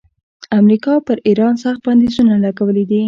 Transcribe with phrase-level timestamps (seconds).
[0.59, 2.85] امریکا پر ایران سخت بندیزونه لګولي.